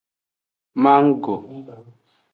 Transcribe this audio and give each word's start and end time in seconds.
Mango. 0.83 1.35